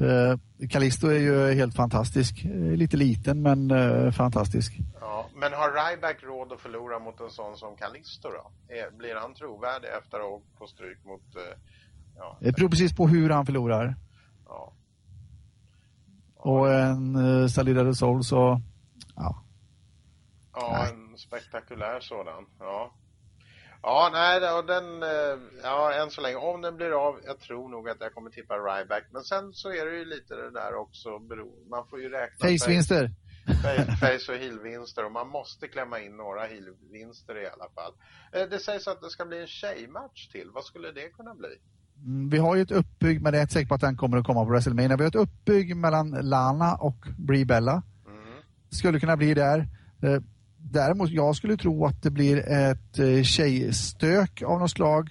[0.00, 0.38] Uh,
[0.70, 2.44] Callisto är ju helt fantastisk.
[2.76, 4.80] Lite liten men uh, fantastisk.
[5.00, 8.50] Ja, men har Ryback råd att förlora mot en sån som Callisto då?
[8.98, 11.22] Blir han trovärdig efter att få stryk mot...
[12.16, 13.96] Ja, det beror precis på hur han förlorar.
[14.46, 14.72] Ja.
[16.36, 18.60] Och en uh, Salida Soul så...
[19.16, 19.44] Ja.
[20.52, 22.46] Ja, en spektakulär sådan.
[22.58, 22.92] Ja.
[23.86, 27.68] Ja, nej, och den, eh, ja, än så länge, om den blir av, jag tror
[27.68, 29.04] nog att jag kommer tippa Ryback.
[29.12, 31.08] Men sen så är det ju lite det där också,
[31.70, 33.10] man får ju räkna Face-vinster.
[34.00, 37.92] Face och heel-vinster och man måste klämma in några heel-vinster i alla fall.
[38.32, 41.54] Eh, det sägs att det ska bli en tjejmatch till, vad skulle det kunna bli?
[42.04, 44.18] Mm, vi har ju ett uppbygg, men det är inte säkert på att den kommer
[44.18, 44.96] att komma på WrestleMania.
[44.96, 47.82] Vi har ett uppbygg mellan Lana och Brie Bella.
[48.06, 48.38] Mm.
[48.70, 49.68] Skulle kunna bli där.
[50.70, 55.10] Däremot, jag skulle tro att det blir ett eh, tjejstök av något slag.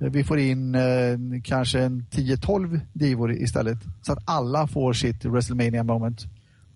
[0.00, 3.78] Eh, vi får in eh, kanske en 10-12 divor istället.
[4.02, 6.20] Så att alla får sitt WrestleMania moment.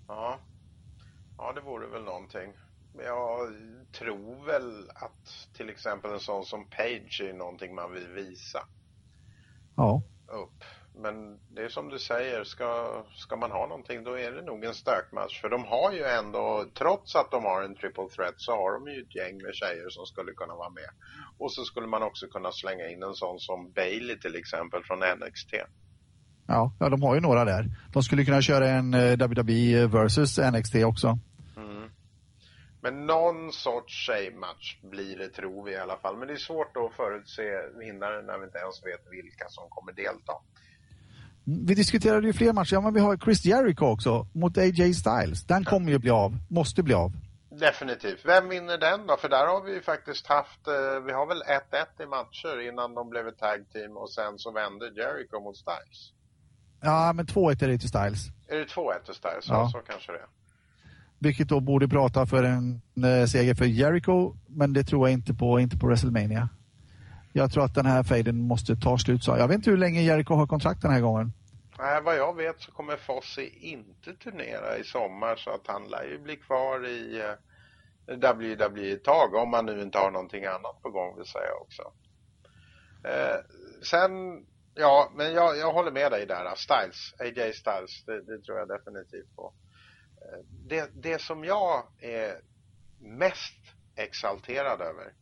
[0.09, 0.39] Ja,
[1.39, 2.53] ja det vore väl någonting.
[2.97, 3.49] Men jag
[3.93, 8.59] tror väl att till exempel en sån som Page är någonting man vill visa.
[9.77, 10.03] Ja.
[10.27, 10.65] Upp.
[11.03, 14.65] Men det är som du säger, ska, ska man ha någonting då är det nog
[14.65, 15.41] en stökmatch.
[15.41, 18.93] För de har ju ändå, trots att de har en triple threat så har de
[18.93, 20.91] ju ett gäng med tjejer som skulle kunna vara med.
[21.39, 24.99] Och så skulle man också kunna slänga in en sån som Bailey till exempel från
[24.99, 25.53] NXT.
[26.47, 27.65] Ja, ja de har ju några där.
[27.93, 31.19] De skulle kunna köra en eh, WWE versus NXT också.
[31.57, 31.91] Mm.
[32.83, 36.17] Men någon sorts tjejmatch blir det tror vi i alla fall.
[36.17, 37.43] Men det är svårt att förutse
[37.79, 40.33] vinnaren när vi inte ens vet vilka som kommer delta.
[41.51, 42.75] Vi diskuterade ju fler matcher.
[42.75, 45.45] Ja, men vi har Chris Jericho också mot AJ Styles.
[45.45, 46.39] Den kommer ju bli av.
[46.49, 47.13] Måste bli av.
[47.51, 48.21] Definitivt.
[48.25, 49.17] Vem vinner den då?
[49.17, 52.95] För där har vi ju faktiskt haft, eh, vi har väl 1-1 i matcher innan
[52.95, 56.13] de blev ett tag team och sen så vände Jericho mot Styles.
[56.81, 58.29] Ja, men 2-1 är det till Styles.
[58.49, 59.49] Är det 2-1 till Styles?
[59.49, 59.55] Ja.
[59.55, 60.27] ja, så kanske det är.
[61.19, 65.35] Vilket då borde prata för en eh, seger för Jericho, men det tror jag inte
[65.35, 66.49] på, inte på WrestleMania.
[67.33, 69.25] Jag tror att den här fejden måste ta slut.
[69.25, 71.33] Så jag vet inte hur länge Jericho har kontrakt den här gången.
[71.79, 76.05] Nej, vad jag vet så kommer Fossi inte turnera i sommar så att han lär
[76.05, 77.35] ju bli kvar i eh,
[78.17, 81.93] WWE ett tag om man nu inte har någonting annat på gång vill säga också.
[83.05, 83.41] Eh,
[83.83, 84.11] sen,
[84.75, 86.55] ja, men jag, jag håller med dig där.
[86.55, 89.55] Styles, AJ Styles, det, det tror jag definitivt på.
[90.23, 92.41] Eh, det, det som jag är
[93.01, 93.63] mest
[93.97, 95.13] exalterad över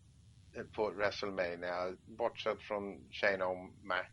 [0.56, 4.06] eh, på WrestleMania, bortsett från Shane O'Mac,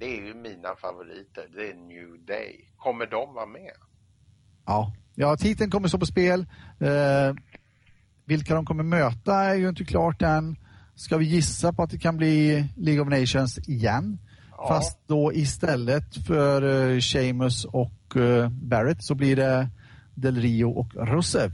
[0.00, 1.48] det är ju mina favoriter.
[1.54, 2.72] Det är New Day.
[2.76, 3.72] Kommer de vara med?
[4.66, 6.46] Ja, Ja, titeln kommer stå på spel.
[6.80, 7.34] Eh,
[8.24, 10.56] vilka de kommer möta är ju inte klart än.
[10.94, 14.18] Ska vi gissa på att det kan bli League of Nations igen?
[14.50, 14.68] Ja.
[14.68, 19.68] Fast då istället för uh, Sheamus och uh, Barrett så blir det
[20.14, 21.50] Del Rio och Rusev.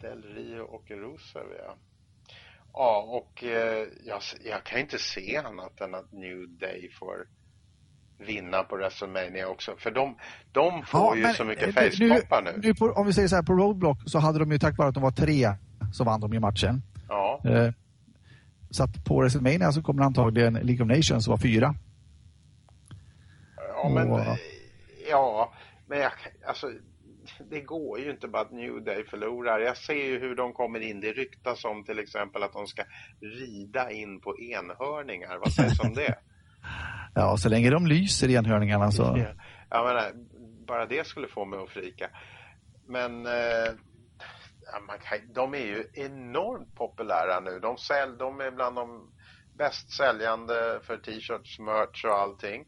[0.00, 1.76] Del Rio och Rusev, ja.
[2.72, 7.26] Ja, och eh, jag, jag, kan inte se annat än att New Day får
[8.18, 9.74] vinna på WrestleMania också.
[9.78, 10.16] För de,
[10.52, 12.60] de får ja, ju så mycket facepoppar nu.
[12.62, 14.88] nu på, om vi säger så här, på Roadblock så hade de ju tack vare
[14.88, 15.52] att de var tre
[15.92, 16.82] så vann de ju matchen.
[17.08, 17.40] Ja.
[17.44, 17.72] Eh,
[18.70, 21.74] så att på WrestleMania så kommer antagligen League of Nations vara fyra.
[23.56, 24.20] Ja, men, och,
[25.10, 25.52] ja,
[25.86, 26.12] men jag,
[26.46, 26.70] alltså
[27.50, 29.58] det går ju inte bara att New Day förlorar.
[29.58, 31.00] Jag ser ju hur de kommer in.
[31.00, 32.82] Det ryktas om till exempel att de ska
[33.20, 35.38] rida in på enhörningar.
[35.38, 36.14] Vad sägs om det?
[37.16, 39.26] ja, så länge de lyser enhörningarna så...
[39.70, 40.12] Ja, menar,
[40.66, 42.10] bara det skulle få mig att frika.
[42.88, 43.72] Men eh,
[45.02, 47.58] kan, de är ju enormt populära nu.
[47.60, 49.10] De, sälj, de är bland de
[49.58, 52.64] bäst säljande för t-shirts, merch och allting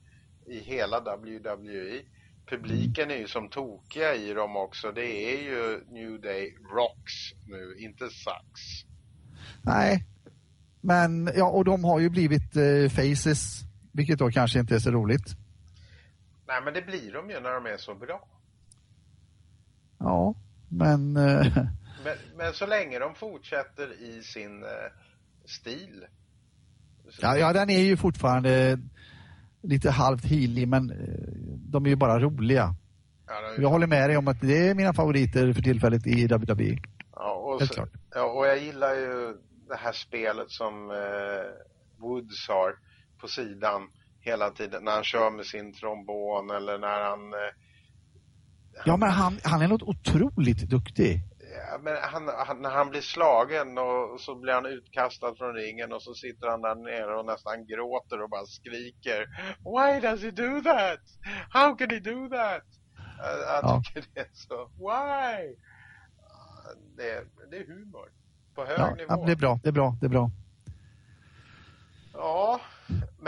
[0.47, 2.03] i hela WWE
[2.51, 4.93] publiken är ju som tokiga i dem också.
[4.93, 8.85] Det är ju New Day Rocks nu, inte Sucks.
[9.63, 10.05] Nej,
[10.81, 13.61] men ja, och de har ju blivit eh, faces,
[13.99, 15.37] vilket då kanske inte är så roligt.
[16.47, 18.29] Nej, men det blir de ju när de är så bra.
[19.99, 20.35] Ja,
[20.69, 21.17] men...
[21.17, 21.57] Eh...
[22.05, 24.69] Men, men, så länge de fortsätter i sin eh,
[25.45, 26.05] stil.
[27.21, 28.79] Ja, ja, den är ju fortfarande
[29.63, 30.97] lite halvt healig, men eh,
[31.73, 32.75] de är ju bara roliga.
[33.27, 36.79] Ja, jag håller med dig om att det är mina favoriter för tillfället i WWE.
[37.15, 37.87] Ja, och, så.
[38.15, 39.37] Ja, och jag gillar ju
[39.69, 42.88] det här spelet som eh, Woods har
[43.21, 47.33] på sidan hela tiden när han kör med sin trombon eller när han...
[47.33, 47.53] Eh,
[48.85, 51.23] ja, men han, han är något otroligt duktig
[51.81, 56.03] men han, han, när han blir slagen och så blir han utkastad från ringen och
[56.03, 59.27] så sitter han där nere och nästan gråter och bara skriker
[59.59, 61.01] Why does he do that?
[61.51, 62.65] How can he do that?
[63.19, 65.57] Jag, jag tycker det är så, why?
[66.97, 68.09] Det, det är humor
[68.55, 69.27] på hög ja, nivå.
[69.27, 70.31] det är bra, det är bra, det är bra.
[72.13, 72.61] Ja,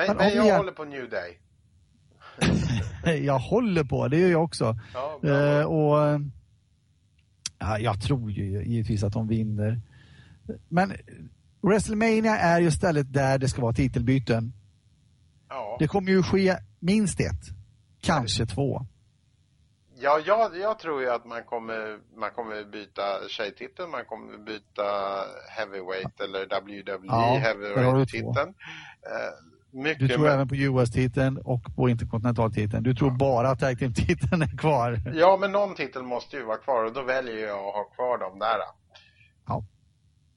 [0.08, 0.56] men, men, jag är...
[0.56, 1.38] håller på New Day.
[3.26, 4.78] jag håller på, det gör jag också.
[4.94, 6.20] Ja, eh, och
[7.60, 9.80] Ja, jag tror ju givetvis att de vinner.
[10.68, 10.96] Men
[11.60, 14.52] WrestleMania är ju stället där det ska vara titelbyten.
[15.48, 15.76] Ja.
[15.78, 17.42] Det kommer ju ske minst ett,
[18.00, 18.86] kanske två.
[19.94, 24.82] Ja, jag, jag tror ju att man kommer, man kommer byta tjejtiteln, man kommer byta
[25.48, 28.54] heavyweight eller WWE ja, heavyweight-titeln.
[29.72, 30.32] Mycket du tror med...
[30.32, 32.82] även på US-titeln och på interkontinentaltiteln.
[32.82, 33.16] Du tror ja.
[33.16, 35.00] bara att tag team-titeln är kvar.
[35.14, 38.18] Ja, men någon titel måste ju vara kvar och då väljer jag att ha kvar
[38.18, 38.58] dem där.
[39.46, 39.64] Ja.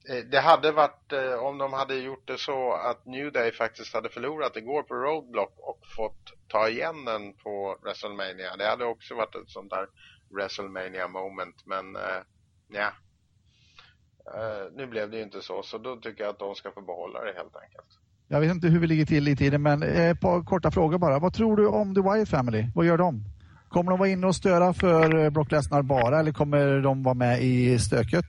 [0.08, 3.94] Eh, det hade varit, eh, om de hade gjort det så att New Day faktiskt
[3.94, 8.56] hade förlorat igår på Roadblock och fått ta igen den på WrestleMania.
[8.56, 9.86] Det hade också varit ett sånt där
[10.30, 12.22] WrestleMania moment, men äh,
[12.68, 12.90] ja.
[14.72, 17.24] Nu blev det ju inte så, så då tycker jag att de ska få behålla
[17.24, 18.03] det helt enkelt.
[18.28, 21.18] Jag vet inte hur vi ligger till i tiden, men ett par korta frågor bara.
[21.18, 22.66] Vad tror du om The Wyatt Family?
[22.74, 23.24] Vad gör de?
[23.68, 27.14] Kommer de vara inne och störa för eh, Brock Lesnar bara eller kommer de vara
[27.14, 28.24] med i stöket?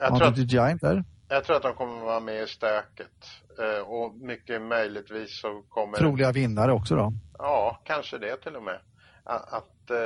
[0.00, 1.04] Jag tror, att, Giant där?
[1.28, 3.26] jag tror att de kommer vara med i stöket.
[3.58, 5.98] Eh, och mycket möjligtvis så kommer...
[5.98, 7.12] Troliga vinnare också då?
[7.38, 8.78] Ja, kanske det till och med.
[9.24, 9.96] Att, eh,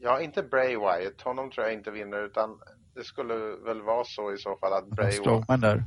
[0.00, 2.50] ja, inte Bray Wyatt, honom tror jag inte vinner utan
[2.94, 3.34] det skulle
[3.66, 5.60] väl vara så i så fall att Bray Wyatt...
[5.60, 5.84] där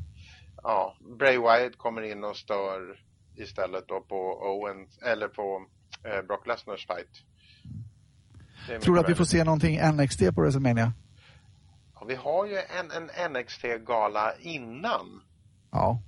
[0.63, 2.99] ja, Bray Wyatt kommer in och stör
[3.35, 5.65] istället då på Owens, eller på
[6.03, 7.23] eh, Brock Lesnars fight.
[8.81, 10.93] Tror du att vi får se någonting NXT på WrestleMania?
[11.93, 15.21] Ja, vi har ju en, en NXT-gala innan.
[15.71, 16.01] Ja.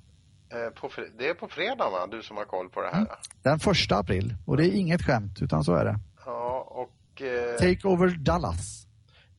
[0.50, 2.08] Eh, på, det är på fredag va?
[2.12, 2.98] Du som har koll på det här.
[2.98, 3.12] Mm.
[3.42, 4.36] Den första april.
[4.46, 6.00] Och det är inget skämt, utan så är det.
[6.26, 7.22] Ja, och...
[7.22, 7.56] Eh...
[7.56, 8.88] Take over Dallas.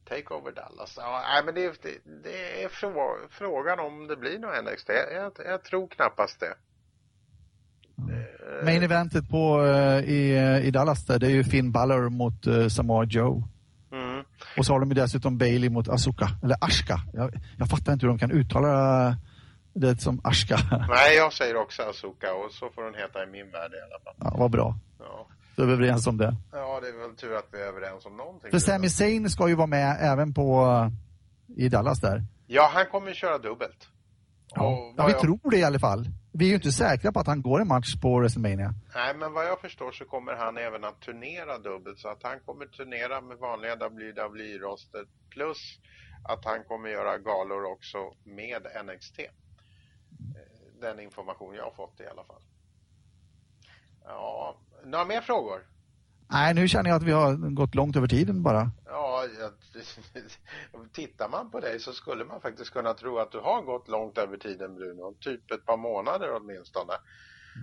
[0.08, 0.94] Takeover Dallas.
[0.96, 4.90] Ja, men det, det, det är frå, frågan om det blir något NXT.
[5.14, 6.54] Jag, jag tror knappast det.
[8.64, 12.68] Main eventet på, uh, i, i Dallas där, det är ju Finn Balor mot uh,
[12.68, 13.42] Samoa Joe.
[13.92, 14.24] Mm.
[14.56, 17.00] Och så har de ju dessutom Bailey mot Asuka, eller Ashka.
[17.12, 19.16] Jag, jag fattar inte hur de kan uttala
[19.72, 20.58] det som Ashka.
[20.88, 24.00] Nej, jag säger också Asuka och så får hon heta i min värld i alla
[24.04, 24.14] fall.
[24.18, 24.78] Ja, vad bra.
[24.98, 25.26] Ja.
[25.56, 26.36] Så är vi överens om det.
[26.52, 28.50] Ja, det är väl tur att vi är överens om någonting.
[28.50, 30.66] För Sami Zayn ska ju vara med även på
[31.56, 32.22] i Dallas där.
[32.46, 33.88] Ja, han kommer ju köra dubbelt.
[34.54, 35.20] Ja, ja vi jag...
[35.20, 36.06] tror det i alla fall.
[36.32, 38.74] Vi är ju inte säkra på att han går en match på WrestleMania.
[38.94, 41.98] Nej, men vad jag förstår så kommer han även att turnera dubbelt.
[41.98, 45.78] Så att han kommer turnera med vanliga WWE-roster plus
[46.28, 49.18] att han kommer göra galor också med NXT.
[49.18, 49.26] Eh,
[50.80, 52.42] Den information jag har fått i alla fall.
[54.04, 55.58] Ja, några mer frågor?
[56.30, 58.70] Nej, nu känner jag att vi har gått långt över tiden bara.
[58.86, 59.52] Ja, jag,
[60.92, 64.18] tittar man på dig så skulle man faktiskt kunna tro att du har gått långt
[64.18, 65.14] över tiden Bruno.
[65.20, 66.92] Typ ett par månader åtminstone.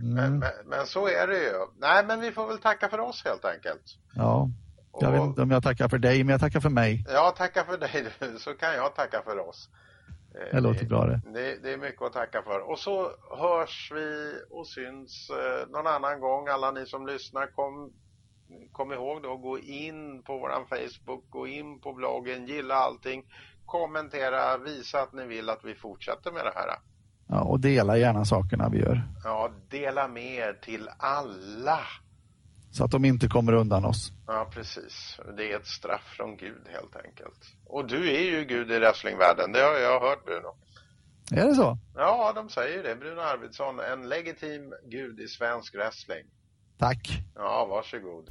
[0.02, 0.14] Mm.
[0.16, 1.54] Men, men, men så är det ju.
[1.78, 3.84] Nej, men vi får väl tacka för oss helt enkelt.
[4.16, 4.50] Ja,
[5.00, 7.06] jag vet Och- inte om jag tackar för dig, men jag tackar för mig.
[7.10, 8.06] Ja, tacka för dig
[8.40, 9.70] så kan jag tacka för oss.
[10.36, 11.22] Eh, Det låter bra det.
[11.34, 12.60] Det, det är mycket att tacka för.
[12.72, 16.48] Och så hörs vi och syns eh, någon annan gång.
[16.48, 17.94] Alla ni som lyssnar, kom,
[18.72, 23.24] kom ihåg då, gå in på våran Facebook, gå in på bloggen, gilla allting,
[23.66, 26.68] kommentera, visa att ni vill att vi fortsätter med det här.
[27.28, 29.02] Ja, och dela gärna sakerna vi gör.
[29.24, 31.80] Ja, dela med er till alla.
[32.72, 34.12] Så att de inte kommer undan oss.
[34.28, 35.20] Ja, precis.
[35.38, 37.40] Det är ett straff från Gud helt enkelt.
[37.66, 40.56] Och du är ju Gud i wrestlingvärlden, det har jag hört Bruno.
[41.32, 41.78] Är det så?
[41.96, 42.96] Ja, de säger det.
[42.96, 46.26] Bruno Arvidsson, en legitim gud i svensk wrestling.
[46.78, 47.24] Tack.
[47.36, 48.28] Ja, varsågod.